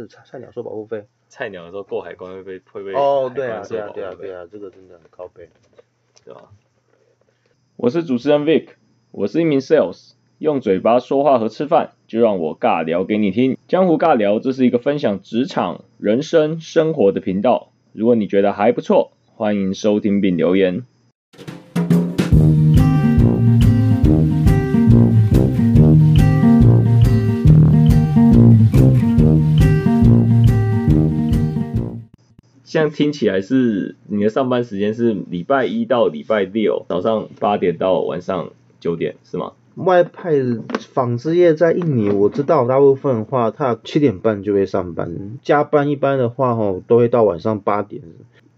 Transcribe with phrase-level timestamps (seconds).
[0.00, 1.04] 是菜菜鸟收保护费。
[1.28, 5.48] 菜鸟的时候过海关会被会被哦，对啊，对啊，对啊，对啊，这个真的很靠背。
[6.24, 6.42] 对吧？
[7.76, 8.68] 我是主持人 Vic，
[9.10, 13.58] 我是一名 sales，用嘴巴说话和吃饭，就让我尬聊给你听。
[13.68, 17.70] 江湖尬聊，这是一个分享职场、人生、生活的频道。
[17.92, 20.84] 如果你觉得还不错，欢迎收听并留言。
[32.76, 39.52] 像听起来是你的上班时间是礼拜一到礼拜六早上八点到晚上九点是吗？
[39.74, 40.32] 外派
[40.78, 48.02] 纺织业在印尼，我知道大部分的话，他七点半就会上班，加班一般的话吼都会到晚上八点。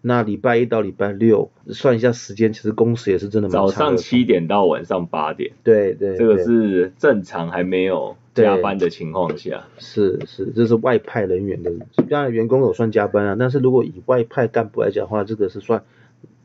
[0.01, 3.97] 那礼拜一到礼拜六算一下时间，其实工时也是真的蛮早长的。
[3.97, 9.67] 上七点到晚上八点，对对，这个是正常还没有加班的情况下。
[9.79, 11.73] 是是，这是外派人员的，
[12.09, 15.85] 当然员工有算加班啊，但是如果以外派干部来讲的话，这个是算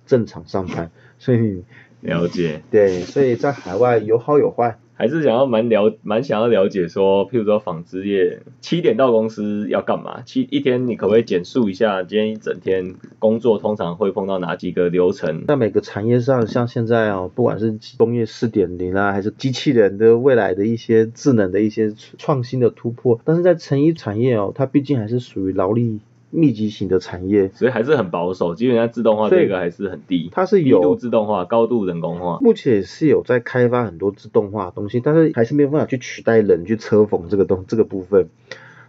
[0.05, 1.63] 正常上班，所以
[2.01, 4.77] 了解，对，所以在海外有好有坏。
[4.95, 10.21] 还是想要蛮了蛮想要了解说，譬如说纺织业七点到公司要干嘛？
[10.21, 15.45] 七一天你可不可以简述一下今天一整天工作通常会碰到哪几个流程？
[15.47, 25.99] 在每个产业上，像现在哦，不管是工业四点零啊，还是机器人的未来的一些智能的一些创新的突破，但是在成衣产业哦，它毕竟还是属于劳力
[26.33, 32.39] 密集型的产业，所以还是很保守，基本上自动化这个还是很低，它是有度有自动化、高度人工化。
[32.41, 38.29] 目前也是有在开发很多自动化的东西，但是还是没有办法去取代人去车缝这个东这个部分。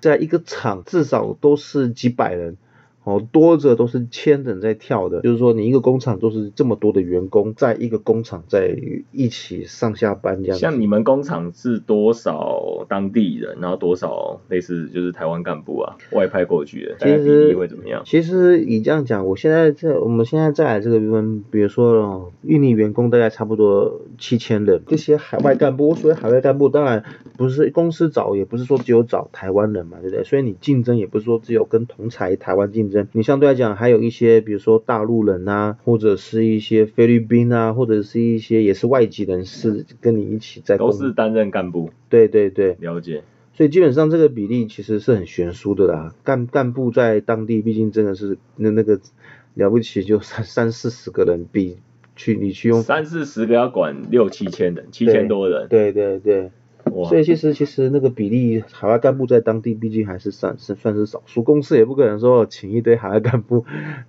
[0.00, 2.56] 在一个厂至少都是几百人，
[3.04, 8.76] 哦，多着都是千人在跳的，就是说你一个工厂都是这么多的员工在一个工厂在
[9.12, 10.58] 一起上下班这样。
[10.58, 18.02] 像你们工厂是多少当地人，然后多少类似就是台湾干部啊，外派过去的，其实例会怎么样？
[18.06, 27.04] 其实你这样讲，我现在在我们现在在这个部分，比如说哦，印尼员工大概差不多七千人，这些海外干部，我所谓海外干部，当然
[27.36, 30.24] 不是公司找，也不是说只有找台湾人嘛，对不对？
[30.24, 43.22] 所以你竞争也不是说只有跟同才台湾竞争，你相对来讲还有一些，比如说大陆人啊，或者是一些菲律宾啊，或者是一些也是外籍人士跟你一起在工都是担任干部，对对对，了解。
[43.54, 46.14] 所以基本上这个比例其实是很悬殊的啦。
[46.24, 49.00] 干干部在当地，毕竟真的是那那个
[49.54, 51.78] 了不起，就三三四十个人，比
[52.16, 56.50] 去你去用，三四十个要管六七千人，七千多人，对对对。
[56.92, 63.64] 哇所以其实其实那个比例，海外干部在当地毕竟还是算是算是少数，公司也不可能说请一堆海外干部，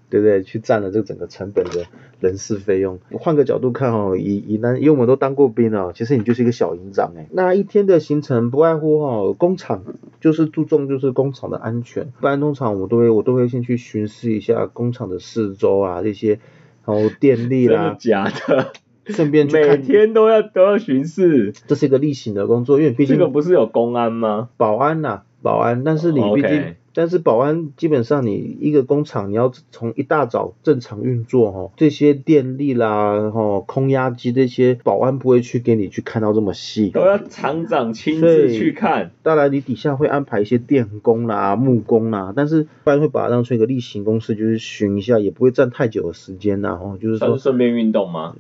[0.09, 0.43] 对不对？
[0.43, 1.85] 去占了这整个成本的
[2.19, 2.99] 人事费用。
[3.11, 7.27] 换个角度看哦，以以南，因为我们都当过兵哦，其实你就是一个小营长哎。
[7.31, 9.83] 那一天的行程不外乎哈、工厂
[10.19, 16.39] 就是注重就是工厂的安全，不然通常我都会我都会先去巡视一下工厂的四周啊这些，
[16.85, 18.73] 然后电力真的啦，假的？
[19.13, 24.49] 顺便去每看，天都要都要巡视，这是一个例行的工作，因为毕竟这个不是有公安吗？
[24.57, 32.87] 保安呐、保安，但是你哦毕竟但是保安基本上你一个工厂你要从一大早正常运作哦，这些电力啦，
[33.33, 48.35] 哦空压机这些保安不会去给你去看到这么细，都要厂长亲自去看，当然你底下会安排一些电工啦、木工啦，但是不然会把它当成一个例行公事，就是巡一下，也不会占太久的时间呐，哦，就是说顺便运动吗？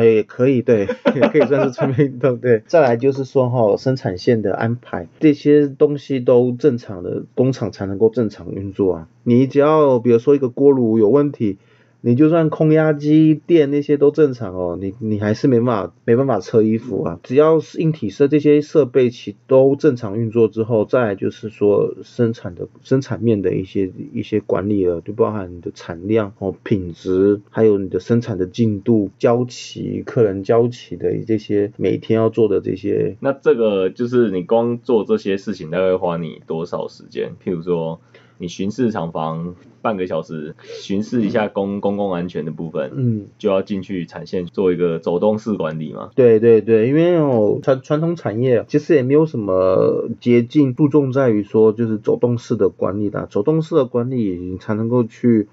[0.00, 2.62] 也可以，对， 也可以算是顺便运动，对。
[2.66, 9.08] 再来就是说哈、生产线的安排，这些东西都正常的工厂才能够正常运作啊。
[9.24, 11.58] 你只要比如说一个锅炉有问题，
[12.00, 17.18] 你就算空压机、电那些都正常哦，你你还是没办法没办法测衣服啊。
[17.22, 37.32] 只要是硬体设这些设备其都正常运作之后，再来就是说生产的生产面的一些一些管理了，就包含你的产量哦、品质，还有你的生产的进度、交期、客人交期的这些每天要做的这些那这个就是你光做这些事情，大概花你多少时间？
[37.44, 38.00] 譬如说，
[38.38, 43.26] 你巡视厂房半个小时，巡视一下公公共安全的部分，嗯。
[43.38, 46.10] 就要进去产线做一个走动式管理嘛。
[46.14, 55.48] 对对对，因为哦传传统产业其实也没有什么捷径，注重在于说就是走动式的管理的，走动式的管理你才能够去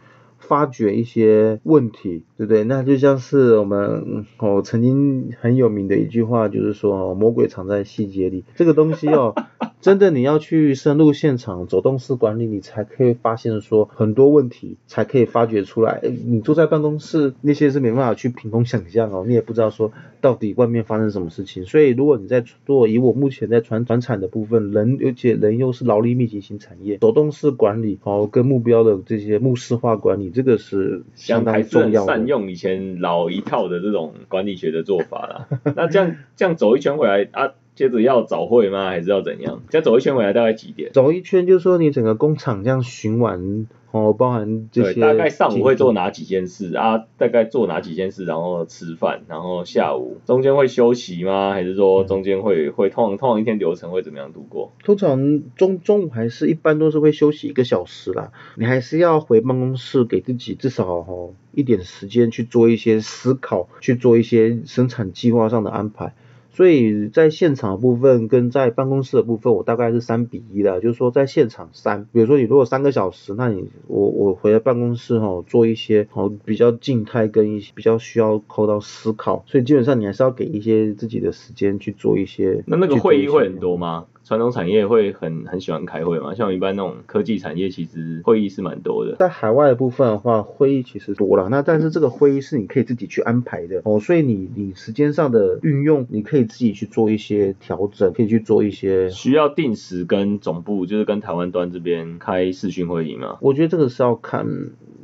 [0.47, 2.63] 发掘一些问题，对不对？
[2.63, 8.44] 那就像是我们哦曾经很有名的一句话，就是说魔鬼藏在细节里。
[8.56, 9.36] 这个东西哦，
[9.81, 16.01] 真的你要去深入现场走动式管理，你才可以发现说很多问题，才可以发掘出来。
[16.03, 21.65] 你坐在办公室那些是没办法去凭空想象哦，你也不知道说到底外面发生什么事情。
[21.65, 32.14] 所以如果你在做以我目前在传传产的部分，人而且人又是劳力密集型产业，走动式管理哦跟目标的这些目视化管理，这个是相当重要的。
[32.14, 35.48] 善用以前老一套的这种管理学的做法啦。
[35.78, 38.89] 那这样这样走一圈回来啊，接着要早会吗？
[38.89, 39.62] 还是要怎样？
[39.69, 40.92] 再走一圈回来大概几点？
[40.94, 43.68] 走一圈就是说你整个工厂这样巡完。
[43.92, 47.06] 哦，包含这些，大概上午会做哪几件事啊？
[47.18, 51.54] 大概做哪几件事，然后吃饭，然后下午中间会休息吗？
[51.54, 54.74] 还是说中间会会通常通常一天流程会怎么样度过？
[54.83, 66.13] 通常中中午还是一般都是会休息一个小时啦，你还是要回办公室给自己至少哈一点时间去做一些思考，去做一些生产计划上的安排。
[66.56, 82.63] 所以在现场的部分跟在办公室的部分，我大概是三比一的，就是说在现场三，比如说你如果三个小时，那你我我回来办公室哈，做一些哦比较静态跟一些比较需要扣到思考，所以基本上你还是要给一些自己的时间去做一些。
[82.66, 84.06] 那那个会议会很多吗？
[84.25, 89.16] 传统产业会很很喜欢开会嘛，像一般那种科技产业，其实会议是蛮多的。
[89.18, 99.10] 在海外的部分的话，会议其实多了，那但是这个会议是你可以自己去安排的哦，所以你你时间上的运用，你可以自己去做一些调整，可以去做一些。
[99.10, 103.38] 需要定时跟总部，就是跟台湾端这边开视讯会议吗？
[103.42, 104.48] 我觉得这个是要看。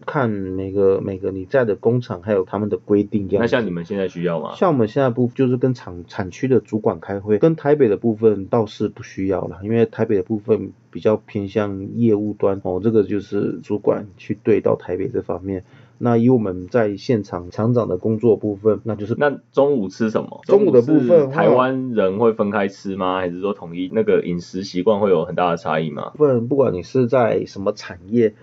[0.04, 3.44] 看每个每个你在的工厂还有他们的规定这样。
[3.44, 4.56] 那像你们现在需要吗？
[4.56, 15.64] 像我们现在不就是跟厂产区的主管开会，跟台北的部分倒是不需要了，因为台北的部分比较偏向业务端哦，这个就是主管去对到台北这方面。
[15.98, 20.42] 那以我们在现场厂长的工作部分，那就是那中午吃什么？
[20.46, 23.20] 中午的部分，台湾人会分开吃吗？
[23.20, 26.12] 还是说统一那个饮食习惯会有很大的差异吗？
[26.16, 28.34] 不，不管你是在什么产业。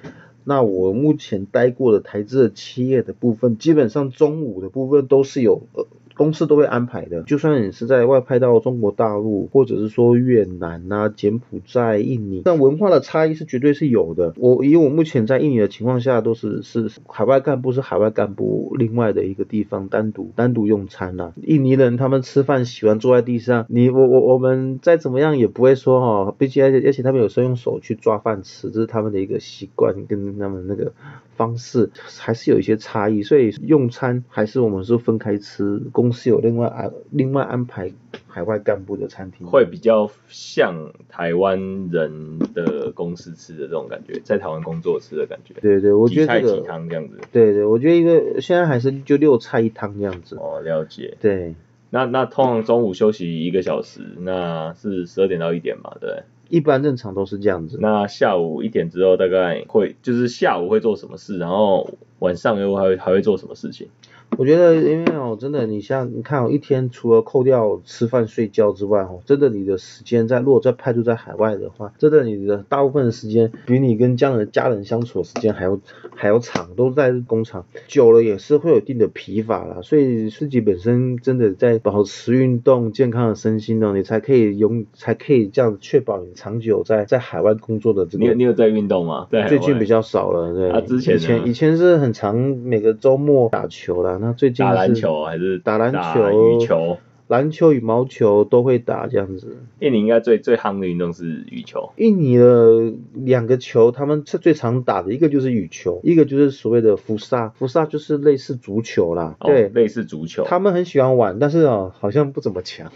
[0.45, 5.87] 那我目前待过的台资的企业的部分，基本上中午的部分都是有呃。
[6.19, 14.35] 公司都会安排的，就算你是在外派到中国大陆，或者是说越南啊、柬埔寨、印尼，但文化的差异是绝对是有的。
[14.37, 21.33] 我以我目前在印尼的情况下，都是是海外干部是海外干部，另外的一个地方单独单独用餐啦。
[21.43, 30.93] 印尼人他们吃饭喜欢坐在地上，你我我我们再怎么样也不会说哈，毕竟而且而且他们有时候用手去抓饭吃，这是他们的一个习惯跟他们那个
[31.39, 36.13] 方式还是有一些差异，所以用餐还是我们是分开吃公。
[36.13, 37.93] 司有另外安另外安排
[38.27, 45.55] 海外干部的餐厅，会比较像台湾人的公司吃的这种感觉，在台湾工作吃的感觉。
[45.61, 47.21] 对对，我觉得这个几汤这样子。
[47.31, 50.35] 对对，我觉得一个现在还是就六菜一汤这样子。
[50.37, 51.17] 哦，了解。
[51.21, 51.55] 对，
[51.91, 55.93] 那那通常中午休息一个小时，那是十二点到一点嘛？
[56.01, 56.25] 对。
[56.49, 57.79] 一般正常都是这样子。
[57.81, 61.91] 那下午一点之后大概会就是下午会做什么事，然后
[62.21, 63.89] 晚上又还会还会做什么事情？
[64.37, 75.81] 我觉得，因为哦，真的，你像你看哦，一天除了扣掉吃饭睡觉之外，哦，真的你的时间在如果在派驻在海外的话，真的你的大部分的时间比你跟家人家人相处的时间还要
[76.15, 79.79] 还要长，都在工厂，久了也是会有一定的疲乏啦。
[79.83, 88.25] 所以自己本身真的在保持运动、健康的身心呢，你才可以用，才可以这样确保你长久在在海外工作的这个。
[88.25, 89.27] 你有你有在运动吗？
[89.31, 90.71] 对，最近比较少了，对。
[90.71, 94.18] 啊，之前以前以前是很常，每个周末打球啦。
[94.21, 95.99] 那最近打篮球还是打篮球、
[96.31, 96.99] 羽球？
[97.29, 99.59] 篮球、羽毛球都会打这样子。
[99.81, 101.91] 印尼应该最最夯的运动是羽球。
[101.97, 107.51] 印尼的两个球，他们是最常打的，一个就是羽球，一个就是所谓的福萨。
[107.51, 110.45] 福萨就是类似足球啦，对，类似足球。
[110.45, 112.91] 他们很喜欢玩，但是啊，好像不怎么强，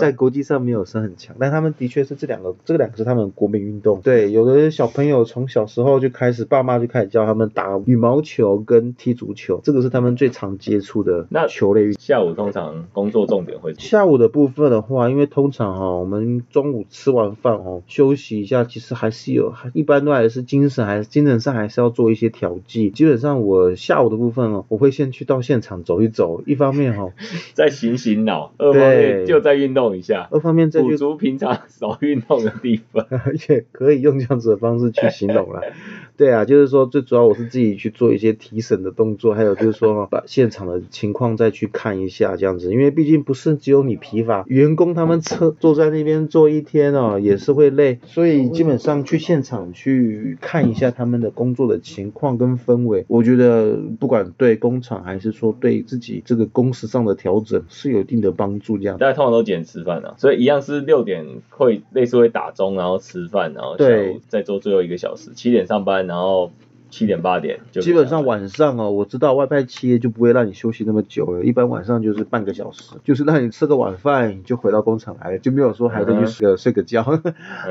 [0.00, 1.36] 在国际上没有是很强。
[1.38, 4.00] 但他们的确是这两个，这两个是他们国民运动。
[4.00, 11.92] 对，有的小朋友从小时候就开始，爸妈就开始教他们打羽毛球跟踢足球，这个是他们最常接触的那球类。
[11.92, 13.43] 下午通常工作重。
[13.78, 22.90] 下午的部分的话，因为通常哈，我们中午吃完饭哦，休息一下，其实还是有，一般都还是精神还是精神上还是要做一些调剂。
[22.90, 27.12] 基本上我下午的部分哦，我会先去到现场走一走，一方面哈，
[27.54, 33.06] 再醒醒脑，二方面就再运动一下，二方面再补足平常少运动的地方，
[33.48, 35.62] 也可以用这样子的方式去形容了。
[36.16, 58.98] 对啊，就是说最主要我是自己去做一些提审的动作，还有就是说把现场的情况再去看一下这样子，因为毕竟不是只有你疲乏，员工他们车坐在那边坐一天哦也是会累，所以基本上去现场去看一下他们的工作的情况跟氛围，我觉得不管对工厂还是说对自己这个工时上的调整是有一定的帮助这样。
[58.98, 60.14] 大家通常都几点吃饭啊？
[60.18, 66.52] 所以一样是六点会类似会打钟，然后吃饭，然后下对午再做最后一个小时，七点上班，然后
[66.90, 77.20] 七点八点就基本上晚上哦，我知道外派企业就不会让你休息那么久了，一般晚上就是半个小时，就是让你吃个晚饭就回到工厂来了，就没有说还得去睡个、睡个觉，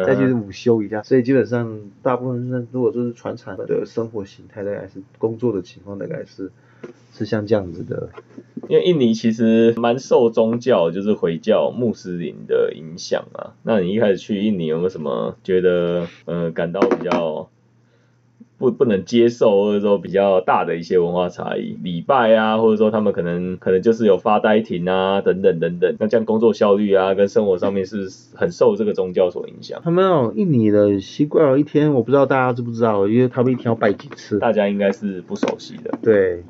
[0.05, 1.03] 再去午休一下。
[1.03, 6.51] 所以基本上大部分是如果说是船厂的生活形态，大概是工作的情况，大概是
[7.13, 8.09] 是像这样子的。
[8.69, 13.55] 因为印尼其实蛮受宗教，就是回教穆斯林的影响啊。
[13.63, 17.49] 那你一开始去印尼有没有什么觉得呃感到比较
[18.63, 21.77] 不不能接受，或者说比较大的一些文化差异？
[21.83, 25.93] 礼拜啊，或者说他们可能可能就是有发呆停啊，等等等等。
[25.99, 29.81] 那这样工作效率啊，跟生活上面是很受这个宗教所影响。
[29.83, 34.39] 他们哦，印尼的习惯哦，一天我不知道大家知不知道，因为他们一天要拜几次。
[34.39, 35.99] 大家应该是不熟悉的。
[36.01, 36.41] 对，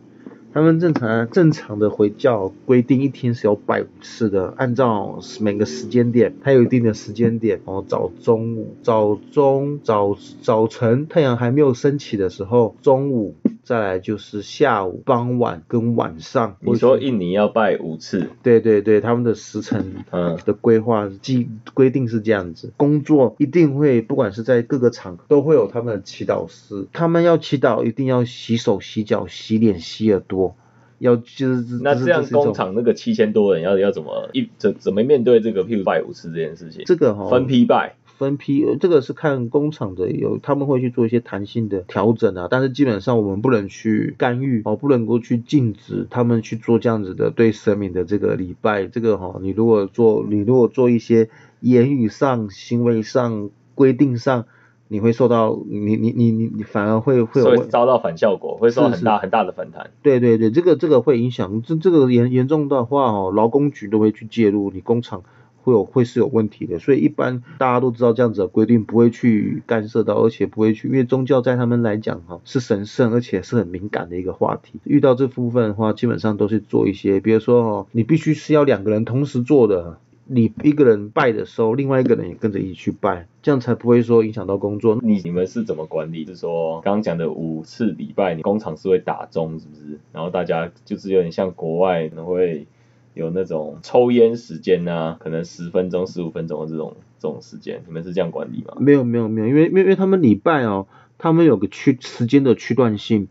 [0.54, 13.34] 他们正常正常的回教规定一天是要拜五次的，按照每个时间点，它有一定的时间点然后，早中午、早中、早早晨太阳还没有升起的时候，中午，
[13.64, 16.58] 再来就是下午、傍晚跟晚上。
[16.60, 20.38] 你说印尼要拜五次，对对对，他们的时辰嗯。
[20.46, 30.58] 的规划既规定是这样子，工作一定会不管是在各个场合都会有他们的祈祷师，他们要祈祷一定要洗手、洗脚、洗脸、洗耳朵，
[31.00, 36.84] 要就是是那这样工厂那个七千多人要要怎么一怎怎么面对这个譬如拜五次这件事情？
[36.86, 51.30] 这个哈、分批拜，分批，呃这个是看工厂的有，他们会去做一些弹性的调整啊，但是基本上我们不能去干预哦，不能够去禁止他们去做这样子的对神明的这个礼拜，这个哈、你如果做，你如果做一些
[51.60, 54.46] 言语上、行为上、规定上，
[54.88, 59.90] 你会受到你你你你你反而会会遭到反效果，会受到很大很大的反弹。
[60.04, 65.24] 对对对，这个这个会影响，这这个严严重的话哦，劳工局都会去介入，你工厂
[65.64, 74.80] 会有会是有问题的，所以一般大家都知道这样子的规定不会去干涉到，而且不会去，因为宗教在他们来讲哈是神圣，而且是很敏感的一个话题。
[74.84, 79.98] 遇到这部分的话，基本上都是做一些，比如说哦，你必须是要两个人同时做的。
[80.26, 84.98] 你一个人拜的时候，另外一个人也跟着一起去拜，这样才不会说影响到工作。
[85.02, 86.26] 你你们是怎么管理？
[86.26, 90.00] 是说刚刚讲的五次礼拜，你工厂是会打钟是不是？
[90.14, 92.66] 然后大家就是有点像国外可能会
[93.14, 98.76] 有那种抽烟时间啊，可能十分钟、十五分钟的这种这种时间，你们是这样管理吗？
[98.80, 103.28] 没有没有没有，因为因为因为他们礼拜哦，他们有个区时间的区段性，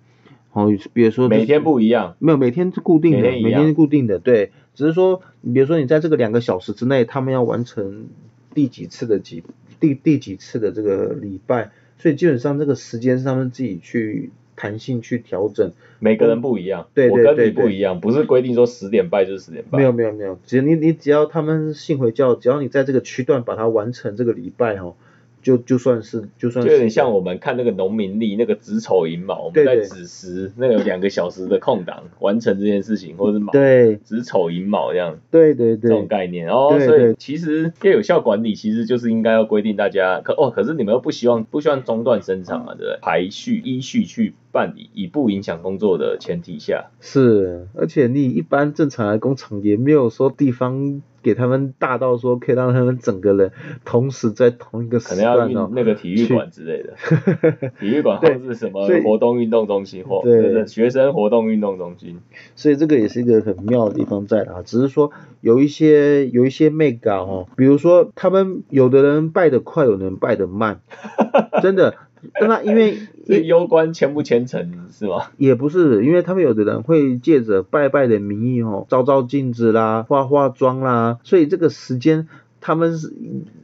[0.52, 8.06] 哦，比如说每天不一样，没有每天是固定的，每天每天是固定的，对，只是说你比如说你在这个两个小时之内，他们要完成
[8.54, 9.42] 第几次的几
[9.80, 16.88] 第第几次的这个礼拜，所以基本上这个时间是他们自己去弹性去调整，每个人不一样。
[16.94, 19.80] 对对我跟你不一样，不是规定说十点半就是十点半。
[19.80, 24.94] 没有没有没有，只要你你只要他们信回教，只要你在这个区段把它完成这个礼拜哦，
[25.42, 33.96] 就就算是就算就有点像我们看那个农民历那个子丑寅卯，我们在子时那个有两个小时的空档 完成这件事情，或者是卯对。
[33.96, 35.82] 子丑寅卯这样对对对。
[35.82, 36.48] 这种对，概念。
[36.48, 42.98] 哦，对所以其实要有效管理，其实就是应该要规定大家可哦，可是你们又不希望不希望中断生产嘛，对不对？
[43.02, 53.52] 排序依序去办理，以不影响工作的前提下，是，而且你一般正常的工厂也没有说地方给他们大到说可以让他们整个人
[53.84, 55.42] 同时在同一个时可能要。
[55.72, 56.94] 那个体育馆之类的，
[57.78, 62.20] 体育馆或对是什么活动运动中心或 对就是学生活动运动中心。
[62.56, 65.10] 所以这个也是一个很妙的地方在啊，只是说
[65.40, 70.80] 有一些有一些 mega 哦，比如说他们有的人拜得快，有的人拜得慢，
[71.62, 71.94] 真的。
[72.40, 75.30] 那因为 是攸关虔不虔诚是吗？
[75.36, 82.28] 也不是，因为他们有的人会借着拜拜的名义哦，照照镜子啦，化化妆啦，所以这个时间
[82.60, 83.12] 他们是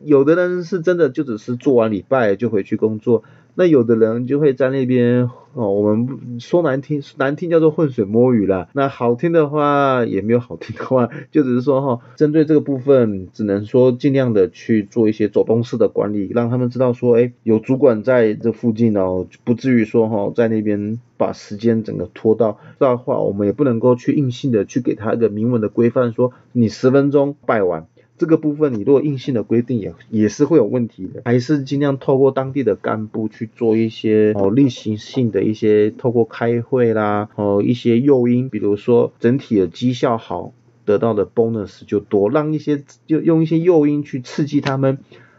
[0.05, 3.23] 有的人是真的就只是做完礼拜就回去工作，
[3.59, 27.89] 那有的人就会在那边哦，我们不说难听难听叫做浑水摸鱼啦，那好听的话也没有好听的话，就只是说哈、针对这个部分，只能说尽量的去做一些走动式的管理，让他们知道说，哎，有主管在这附近哦，不至于说哈、在那边把时间整个拖到，这样的话我们也不能够去硬性的去给他一个明文的规范，说你十分钟拜完。
[28.19, 40.53] 这个部分你如果硬性的规定也也是会有问题的，还是尽量透过当地的干部去做一些哦例行性的一些透过开会啦，哦一些诱因，比如说整体的绩效好，
[40.85, 44.99] 得到的 bonus 就多，让一些就用一些诱因去刺激他们。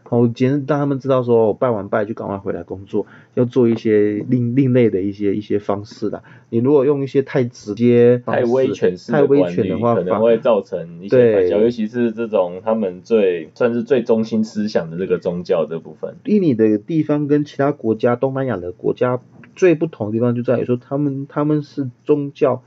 [0.10, 6.24] 哦，简让他们知道说，拜完拜就赶快回来工作，要做一些另另类的一些一些方式的。
[6.50, 16.16] 你如果用一些太直接、太威权式太威权的话，可能会造成一些反效，尤其是这种他们最算是最中心思想的这个宗教这部分。
[16.26, 19.22] 印尼的地方跟其他国家、东南亚的国家
[19.56, 22.64] 最不同的地方就在于说，他们他们是宗教。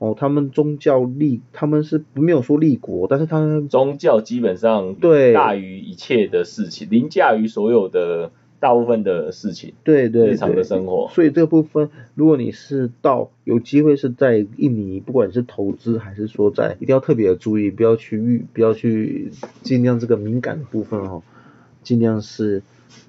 [0.00, 8.30] 哦，他们宗教立，他们是没有说立国，但是他们宗教基本上对大于一切的事情，凌驾于所有的
[8.60, 11.10] 大部分的事情，对对日常的生活。
[11.12, 19.30] 所以这个部分，如果你是到有机会是在印尼，不管是投资还是说在，一定要特别的注意，不要去遇，不要去
[19.62, 21.22] 尽量这个敏感的部分哦，
[21.82, 22.62] 尽量是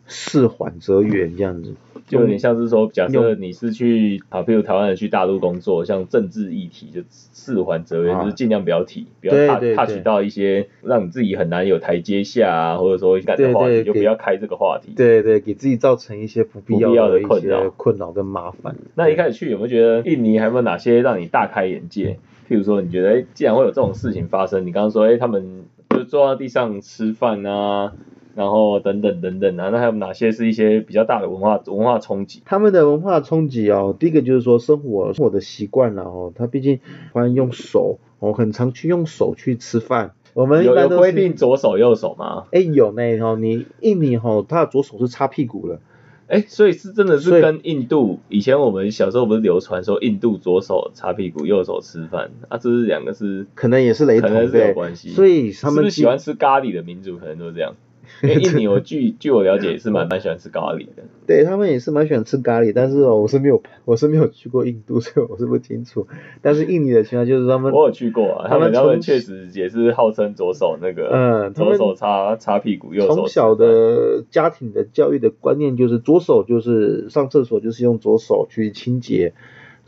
[0.08, 1.74] 事缓则圆这样子。
[2.12, 14.92] 就有点像是说，假设你是去啊，比如台湾人去大陆工作，像政治议题就四环则圆，就是尽量不要提，不要怕怕取到一些让你自己很难有台阶下啊，或者说感的话题，就不要开这个话题。
[14.96, 18.76] 对对，给自己造成一些不必要的困扰、困扰跟麻烦。
[18.96, 22.20] 那一开始去有没有觉得印尼还有没有哪些让你大开眼界？
[22.50, 27.94] 譬如说，你觉得哎，既然会有这种事情发生，你刚刚说哎，他们就坐在地上吃饭啊。
[28.36, 32.42] 然后等等等等啊，那还有哪些是一些比较大的文化文化冲击？
[32.46, 36.82] 他们的文化冲击哦，第一个就是说生活生活的习惯了哦，他毕竟喜
[37.14, 40.14] 欢用手哦，很常去用手去吃饭。
[40.34, 42.46] 我们有有规定左手右手吗？
[42.52, 45.80] 哎有呢哦，你印尼哦，他的左手是擦屁股的。
[46.28, 55.10] 哎，所以是真的是跟印度以前我们小时候不是流传说印度左手擦屁股，右手吃饭啊，这是两个是可能也是雷同，可能是有关系。
[55.10, 57.76] 所以他们喜欢吃咖喱的民族可能都是这样。
[58.24, 61.04] 因为 印尼，我据据我了解也是蛮蛮喜欢吃咖喱的。
[61.26, 66.08] 对他们也是蛮喜欢吃咖喱，但是哦，我是没有 我是没有去过印度，所以我是不清楚。
[66.42, 73.16] 但是印尼的情况就是他们，我有去过啊，他们他们确实也是号称左手那个，嗯，左手擦擦屁股，右手。
[73.16, 79.34] 从小的家庭的教育的观念就是左手就是上厕所就是用左手去清洁。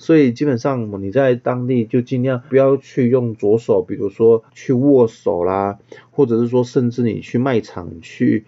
[0.04, 5.80] 所以基本上你在当地就尽量不要去用左手，比如说去握手啦，
[6.12, 8.44] 或者是说甚至你去卖场去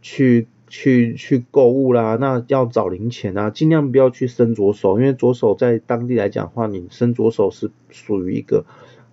[0.00, 8.64] 去去去购物啦，那要找零钱啊，尽量不要去伸左手，因为左手在当地来讲的话，你伸左手是属于一个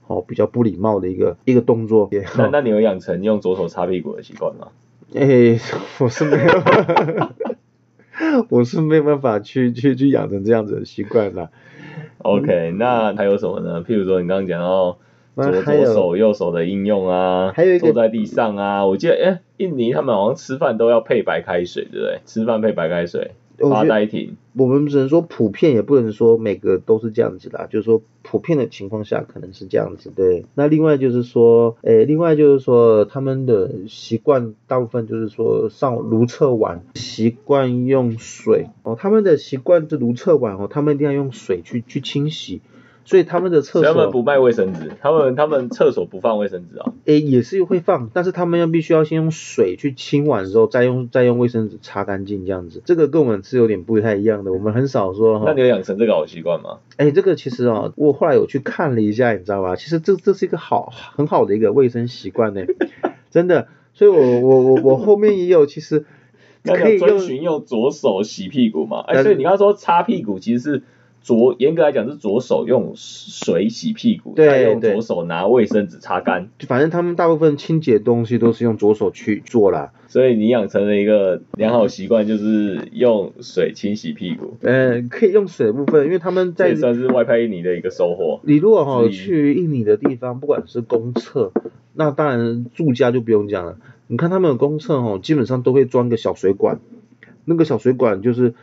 [0.06, 2.12] 哦比较不礼貌的一个一个动作。
[2.38, 4.68] 那那你有养成用左手擦屁股的习惯吗？
[5.16, 5.60] 哎，
[6.00, 6.62] 我是没有，
[8.50, 11.50] 我是没有办法去去去养成这样子的习惯的。
[12.28, 13.84] OK，那还有什么呢？
[13.88, 14.98] 譬如说你刚刚讲到
[15.36, 22.20] 左左手右手的应用啊，还有坐在地上啊，我记得哎，印尼他们好像吃饭都要配白开水，对不对？
[22.26, 23.32] 吃饭配白开水。
[23.60, 30.46] 发呆亭，我们只能说普遍，也不能说每个都是这样子的，就是说普遍的情况下可能是这样子，对。
[30.56, 42.62] 那另外就是说，诶，另外就是说他们的习惯大部分就是说上如厕碗，习惯用水哦，他们的习惯是如厕碗哦，他们一定要用水去去清洗。
[43.08, 46.91] 所以他们的厕所，他们不卖卫生纸，他们他们厕所不放卫生纸啊？
[47.06, 52.82] 诶，也是会放，但是他们要必须要先用水去清完之后，再用再用卫生纸擦干净这样子。
[52.84, 55.41] 这个跟我们是有点不太一样的，我们很少说。
[55.46, 56.80] 那你有养成这个好习惯吗？
[56.98, 59.78] 诶，这个其实啊，我后来有去看了一下，你知道吧？
[59.78, 62.63] 其实这这是一个好很好的一个卫生习惯呢，
[63.32, 63.70] 真的。
[63.93, 66.04] 所以我我我我后面也有其实
[66.65, 69.00] 可以遵循用左手洗屁股嘛？
[69.08, 70.84] 哎，所以你刚刚说擦屁股其实是。
[71.28, 76.48] 左严格来讲是左手用水洗屁股，再用左手拿卫生纸擦干。
[76.60, 79.92] 反正他们大部分清洁东西都是用左手去做啦。
[80.08, 84.56] 所以你养成了一个良好习惯，就是用水清洗屁股。
[84.62, 88.40] 嗯，可以用水的部分，因为他们在算是外派印尼的一个收获。
[88.44, 91.52] 你如果哈去印尼的地方，不管是公厕，
[91.94, 93.78] 那当然住家就不用讲了。
[94.08, 96.80] 你看他们的公厕哈，基本上都会装个小水管，
[97.44, 98.54] 那个小水管就是。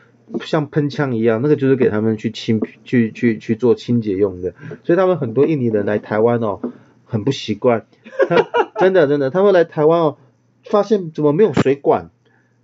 [0.43, 4.55] 像喷枪一样，那个就是给他们去清、去、去、去做清洁用的。
[4.83, 6.61] 所以他们很多印尼人来台湾哦，
[7.05, 7.87] 很不习惯。
[8.79, 10.17] 真的真的，他们来台湾哦，
[10.65, 12.11] 发现怎么没有水管？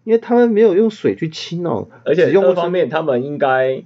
[0.05, 1.89] 因为他们没有用水去清哦。
[2.05, 3.85] 而且用方面，他们应该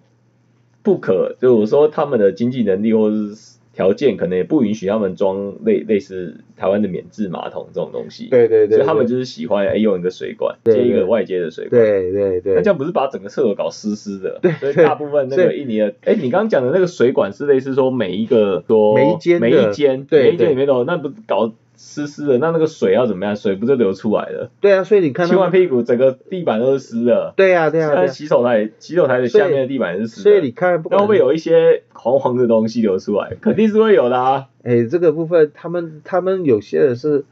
[0.82, 3.54] 不可，就是说他们的经济能力或者是。
[3.74, 23.34] 条件可能也不允许他们装类类似台湾的免治马桶这种东西，对对对，所以他们就是喜欢哎用一个水管接一个外接的水管，对对对，那这样不是把整个厕所搞湿湿的，对，所以大部分那个印尼的，哎你刚刚讲的那个水管是类似说每一个说每一间每一间每一间里面都那不搞湿湿的，那那个水要怎么样？
[23.34, 24.50] 水不就流出来了？
[24.60, 27.32] 对啊，所以你看洗，完屁股，整个地板都是湿的。
[27.36, 30.22] 对啊对啊现在对啊，洗手台，洗手台的下面的地板也是湿的。
[30.22, 33.36] 所以你看，会不会有一些黄黄的东西流出来？
[33.40, 34.46] 肯定是会有的啊。
[34.62, 37.24] 哎，这个部分他们他们有些人是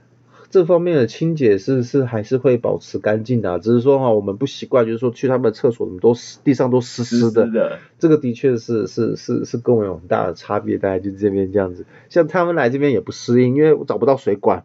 [0.52, 11.86] 这方面的清洁是是还是会保持干净的啊、只是说哈、我们不习惯，就是说去他们的厕所，怎么都湿地上都湿湿湿的，的，这个的确是是是是跟我有很大的差别，大概就这边这样子。
[12.10, 14.64] 像他们来这边也不适应，因为我找不到水管，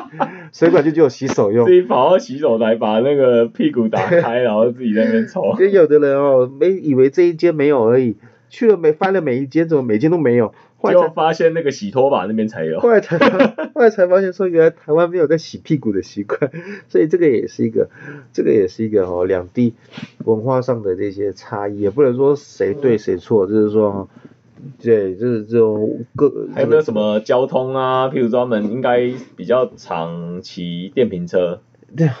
[0.52, 1.72] 水管就只有洗手用自。
[1.74, 5.52] 己跑到洗手台把那个屁股打开，然后自己在那边抽。
[5.58, 8.16] 因为有的人哦，没以为这一间没有而已，
[8.48, 10.54] 去了每翻了每一间，怎么每间都没有？
[10.78, 12.78] 后来才发现那个洗拖把那边才有。
[12.80, 13.28] 后来才发，
[13.74, 16.50] 后来才发现说，原来台湾没有在洗屁股的习惯，
[16.88, 17.88] 所以这个也是一个，
[18.32, 19.74] 这个也是一个哦，两地
[20.24, 24.08] 文化上的这些差异，也不能说谁对谁错，就是说哈，
[24.80, 28.08] 对，就是这种各还有没有什么交通啊？
[28.08, 31.60] 譬如说他们应该比较常骑电瓶车、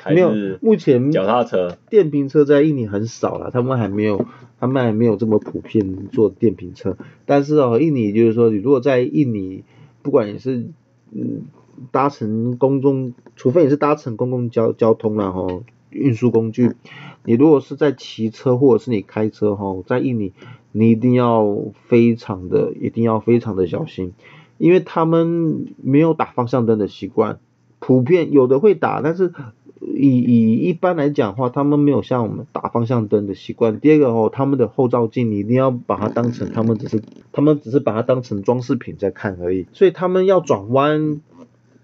[0.08, 4.26] 没有，目前脚踏车，电瓶车在印尼很少了，他们还没有，
[4.58, 6.96] 他们还没有这么普遍做电瓶车。
[7.24, 9.64] 但是哦，印尼就是说，你如果在印尼，
[10.02, 10.68] 不管你是
[11.12, 11.42] 嗯
[11.90, 16.72] 搭乘公众，除非你是搭乘公共交交通然后运输工具，
[17.24, 20.32] 你如果是在骑车或者是你开车哈，在印尼
[20.72, 24.12] 你一定要非常的，一定要非常的小心，
[24.58, 27.38] 因为他们没有打方向灯的习惯，
[27.78, 29.32] 普遍有的会打，但是
[29.80, 33.78] 以以一般来讲的话，他们没有像我们打方向灯的习惯。
[33.78, 41.20] 第二个哦，他们的后照镜你一定要把它当成他们只是他们只是把它当成装饰品在看而已，所以他们要转弯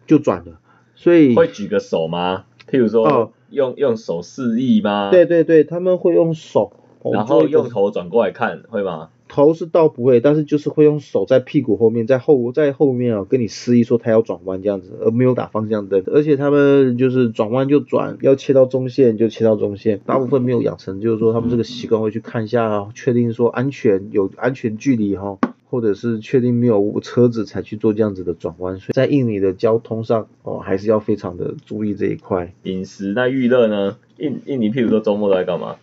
[0.07, 0.61] 就转了，
[0.95, 2.45] 所以会举个手吗？
[2.71, 5.11] 譬如说哦用用手示意吗？
[5.11, 9.11] 对对对，他们会用手，哦然后用头转过来看，会吗？
[9.33, 16.03] 头是倒不会，但是就是会用手在屁股后面，在后在后面啊，跟你示意说他要转弯这样子，而没有打方向灯。
[16.07, 25.39] 而且他们就是转弯就转，要切到中线就切到中线，大部分没有养成，就是说他们这个习惯会去看一下，确定说安全有安全距离哈。
[25.73, 32.53] 或者是确定没有车子才去做这样子的转弯，所以在印尼的交通上哦，还是要非常的注意这一块。
[32.65, 33.97] 饮食那娱乐呢？
[34.19, 35.77] 印印尼譬如说周末都在干嘛？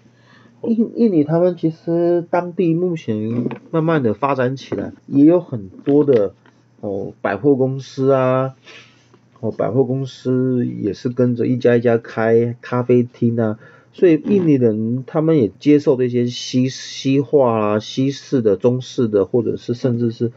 [0.64, 6.34] 印印尼他们其实当地目前慢慢的发展起来，也有很多的
[6.82, 8.56] 哦百货公司啊，
[9.40, 13.58] 哦百货公司也是跟着一家一家开咖啡厅啊，
[13.94, 20.32] 所以印尼人他们也接受这些西西化啊、西式的、中式的，或者是甚至是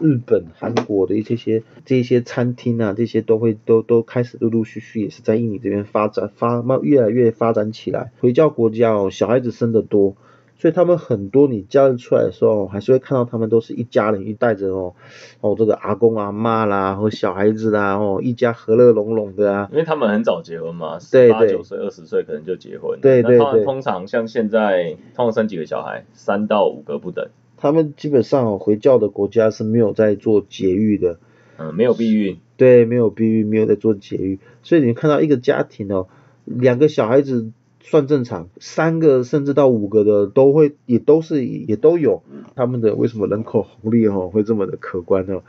[0.00, 8.12] 日本、韩国的一些些这些餐厅啊，这些都会都都开始陆陆续续也是在印尼这边发展发慢越来越发展起来。
[8.20, 10.16] 回教国家哦，小孩子生的多，
[10.58, 14.94] 所以他们很多你教育出来的时候，还是会看到他们都是一家人一带着哦
[15.40, 19.68] 哦这个阿公阿妈啦，或小孩子啦哦一家和乐融融的啊。
[19.72, 23.00] 因为他们很早结婚嘛，十八九岁、二十岁可能就结婚。
[23.00, 26.04] 对对对通常像现在，通常生几个小孩？
[26.12, 27.28] 三到五个不等。
[27.66, 31.18] 他们基本上哦回教的国家是没有在做节育的，
[31.58, 32.38] 嗯，没有避孕。
[32.56, 36.08] 对，没有避孕，没有在做节育，所以你看到一个家庭哦，
[36.44, 37.50] 两个小孩子
[37.80, 42.22] 算正常，三个甚至到五个的都会，也都是也都有，
[42.54, 45.42] 他们的为什么人口红利哦会这么的可观呢？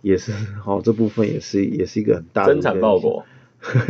[0.00, 0.32] 也是
[0.64, 3.24] 哦，这部分也是也是一个很大的增产报国，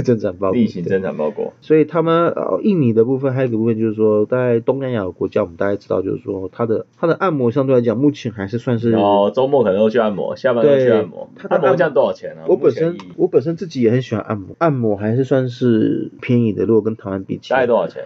[0.05, 1.53] 增产报国，对例行增产包裹。
[1.61, 8.93] 所以他们呃，印尼的部分还有一个部分就是说，在东南亚的国家，我们大家知道，就是说它的它的按摩相对来讲，目前还是算是。
[8.93, 11.29] 哦周末可能都去按摩，下班都去按摩。
[11.37, 12.45] 他按按摩这样多少钱啊？
[12.47, 17.57] 我本身我本身自己也很喜欢按摩，按摩还是算是便宜的，如果跟台湾比起来。
[17.57, 18.05] 大概多少钱？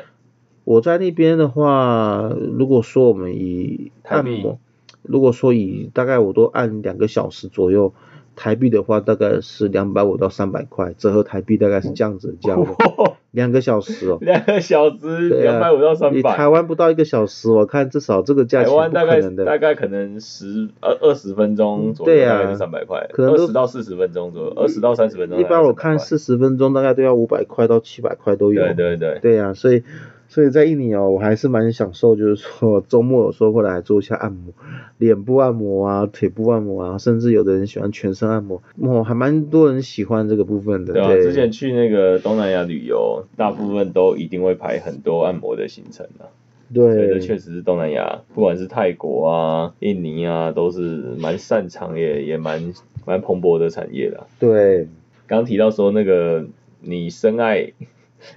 [0.64, 4.58] 我在那边的话，如果说我们以按摩，
[5.02, 7.94] 如果说以大概我都按两个小时左右，
[8.38, 12.66] 台币的话大概是两百五到三百块，折合台币大概是这样子的价位，
[13.32, 14.18] 两个小时哦。
[14.20, 16.16] 两个小时两百五到三百。
[16.16, 16.48] 你台。
[16.48, 19.44] 湾不到一个小时，我看至少这个价钱不台湾大概可能的。
[19.44, 25.38] 大概可能十二二十分钟左右，对啊大概是三百块，可能都二十到四十分钟左右，二十到三十分钟。
[25.38, 28.62] 一般我看四十分钟大概都要五百块到七百块都有。
[28.62, 29.82] 对对对，对呀、所以
[30.28, 34.52] 所以在印尼哦，我还是蛮享受，就是说周末有时候会来做一下按摩，
[34.98, 40.92] 脸部按摩啊，腿部按摩啊，甚至有的人喜欢全身按摩，哦，还蛮多人喜欢这个部分的。
[40.92, 46.28] 对啊，对之前去那个东南亚旅游，大部分都一定会排很多按摩的行程啊。
[46.74, 50.80] 所以这对确实是东南亚，不管是泰国啊、印尼啊，都是
[51.18, 52.74] 蛮擅长也也蛮
[53.06, 54.26] 蛮蓬勃的产业的啊。
[54.38, 54.86] 对，
[55.26, 56.44] 刚提到说那个
[56.82, 57.72] 你深爱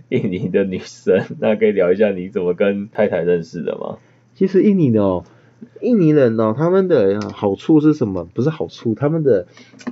[0.10, 3.98] 印尼的女生，那可以聊一下你怎么跟太太认识的吗？
[4.34, 5.24] 其实印尼的哦，
[5.82, 8.26] 印尼人哦，他们的好处是什么？
[8.34, 9.48] 不是好处，他们的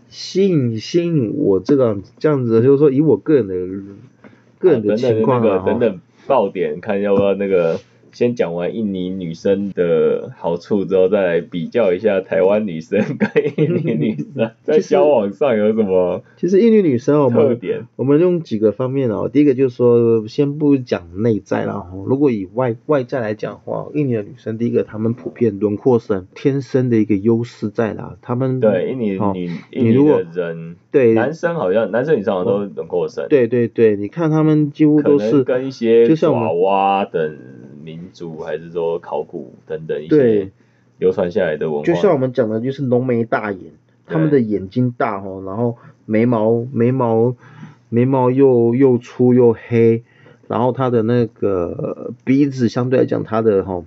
[0.08, 3.56] 吸引吸引我这个这样子，就是说以我个人的
[4.58, 7.80] 个人的情况啊，等等爆点，看要不要那个。
[8.12, 16.24] 先讲完印尼女生的好处之后，再来比较一下台湾女生跟印尼女生 在交往上有什么。
[16.38, 17.60] 其实印尼女生我们
[17.96, 37.38] 我们用几个方面哦，第一个就是说，先不讲内在了哈，如果以外外在来讲的话，印尼的女生第一个她们普遍轮廓深，天生的一个优势在啦，她们对印尼女印尼的人对男生好像男生女生好像都轮廓深，对对对，你看他们几乎都是跟一些娃娃等。
[37.84, 40.52] 民族还是说考古等等一些
[40.98, 43.72] 流传下来的文化，就像我们讲的，就是浓眉大眼，
[44.06, 47.36] 他们的眼睛大哦，然后眉毛眉毛
[47.90, 50.04] 眉毛又又粗又黑，
[50.48, 53.84] 然后他的那个鼻子相对来讲，他的哈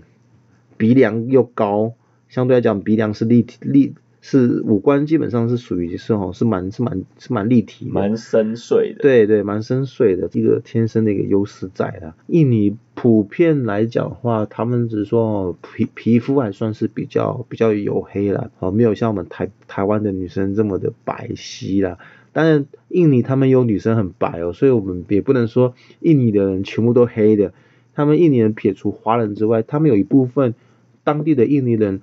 [0.76, 1.92] 鼻梁又高，
[2.28, 3.94] 相对来讲鼻梁是立体立。
[4.24, 9.02] 是五官基本上是属于是哦，是蛮是蛮是蛮立体，蛮深邃的。
[9.02, 12.14] 对对，蛮深邃的，一个天生的一个优势在的。
[12.28, 21.98] 印尼普遍来讲的话，他们只是说皮皮肤还算是比较比较黝黑了，哦，没有像我们台台湾的女生这么的白皙啦。
[22.32, 27.52] 当然，印尼他们有女生很白哦，所以我们也不能说印尼的人全部都黑的。
[27.92, 30.54] 他们印尼人撇除华人之外，他们有一部分
[31.02, 32.02] 当地的印尼人。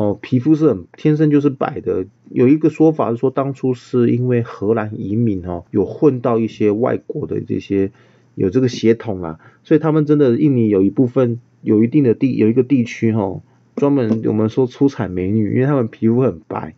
[0.00, 2.06] 哦，皮肤是很天生就是白的。
[2.30, 7.92] 有一个说法是说，当初是因为荷兰移民哦，有混到一些外国的这些
[8.34, 13.42] 有这个血统啦，所以他们真的印尼有一部分有一定的地有一个地区哈，
[13.76, 16.74] 专门我们说出产美女，因为他们皮肤很白，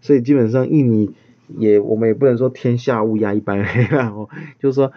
[0.00, 1.10] 所以基本上印尼
[1.58, 4.92] 也我们也不能说天下乌鸦一般黑啦，哦，就是说。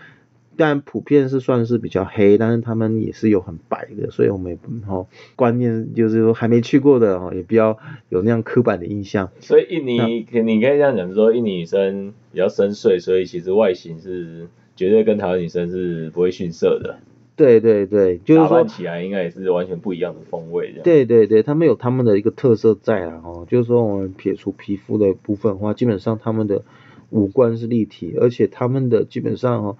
[0.57, 7.77] 但普遍是算是比较黑，但是他们也是有很白的，所以我们也哈观念就是说还没去过的哦，也不要
[8.09, 9.29] 有那样刻板的印象。
[9.39, 16.97] 所以印尼，你可以这样讲说，印尼女生比较深邃，所以其实外形是绝对跟台湾女生是不会逊色的。
[17.35, 20.73] 对对对，就是说起来应该也是完全不一样的风味。
[20.83, 26.63] 对对对，他们有他们的一个特色在啊，哦，就是说我们撇除皮肤的部分的话，基本上他们的
[27.09, 29.77] 五官是立体，而且他们的基本上哦。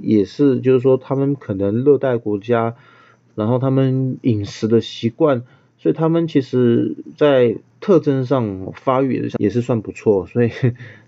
[0.00, 2.76] 也是，就是说他们可能热带国家，
[3.34, 5.42] 然后他们饮食的习惯，
[5.76, 10.50] 所以他们其实在特征上发育也是也是算不错，所以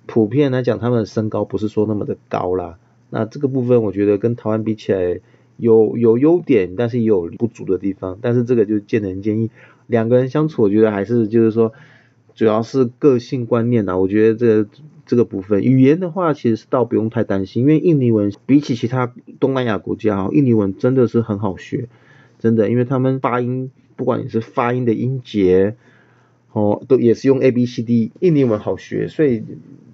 [0.07, 2.79] 普遍来讲，他们的身高不是说那么的高啦。
[3.11, 5.21] 那这个部分我觉得跟台湾比起来
[5.57, 8.19] 有有优点，但是也有不足的地方。
[8.21, 9.51] 但是这个就见仁见义，
[9.87, 11.73] 两个人相处，我觉得还是就是说，
[12.35, 13.99] 主要是个性观念呐。
[13.99, 14.69] 我觉得这。
[15.11, 21.89] 这个部分语言的话，其实是倒不用太担心，因为印尼文比起其他东南亚国家，印尼文真的是很好学，
[22.39, 25.75] 真的，因为他们发音，不管你是发音的音节，
[26.53, 29.43] 哦，都也是用 A B C D，印尼文好学，所以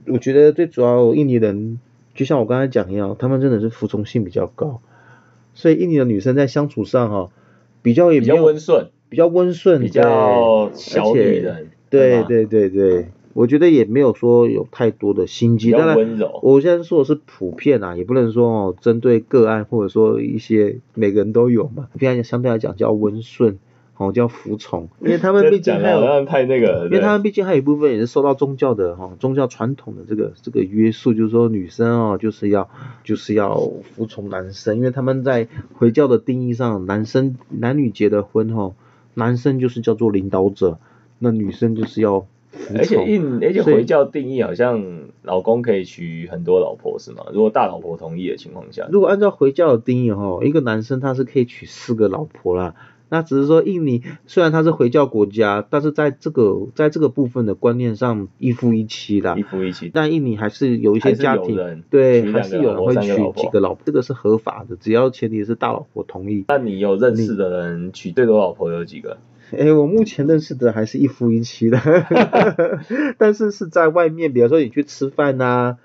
[0.06, 1.80] 我觉得最主要印尼人，
[2.14, 4.82] 就像我刚才讲一样，他们真的是服从性比较高，
[5.54, 7.30] 所以印尼的女生在相处上哈，
[7.80, 13.06] 比较也比较温顺，比较温顺，比较小女人，对对对对。
[13.36, 15.94] 我觉得也没有说有太多的心机，当然，
[16.40, 23.58] 我现在说的是普遍啊，也不能说哦针对个案或者说一些每个人都有嘛，非常相对来讲叫温顺，
[23.98, 32.70] 哦叫服从， 因为他们毕竟还有太那个，因为他们毕竟还有一部分也是受到宗教的哈宗教传统的这个这个约束，就是说女生哦就是要
[33.04, 33.60] 就是要
[33.94, 38.72] 服从男生，因为他们在回教的定义上，男生男女结的婚哈，
[39.12, 40.78] 男生就是叫做领导者，
[41.18, 42.26] 那女生就是要。
[42.76, 44.82] 而且印，而且回教定义好像
[45.22, 47.24] 老公可以娶很多老婆是吗？
[47.32, 52.74] 如果大老婆同意的情况下，如果按照回教的定义哈，一个男生他是可以娶四个老婆啦。
[53.08, 59.92] 那只是说印尼虽然他是回教国家，但是在这个在这个部分的观念上一夫一妻啦，一夫一妻。
[59.94, 66.46] 但印尼还是有一些家庭对，还是有人会娶几个老婆，这个是合法的，只要前提是大老婆同意。
[66.48, 69.18] 那你有认识的人娶最多老婆有几个？
[69.52, 71.78] 哎，我目前认识的还是一夫一妻的，
[73.18, 75.76] 但是是在外面，比如说你去吃饭呐，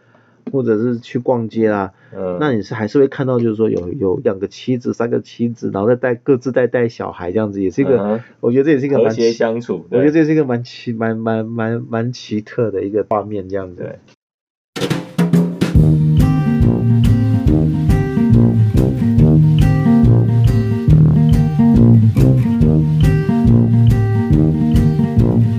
[0.51, 13.99] 或者是去逛街啊，嗯，那你是还是会看到，就是说有有两个妻子、三个妻子，然后再带各自带带小孩这样子，也是一个，我觉得这也是一个蛮和谐相处，我觉得这是一个蛮奇、蛮蛮蛮蛮奇特的一个画面这样子。